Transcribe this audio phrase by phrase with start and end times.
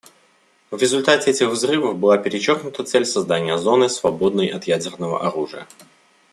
[0.71, 5.67] В результате этих взрывов была перечеркнута цель создания зоны, свободной от ядерного оружия.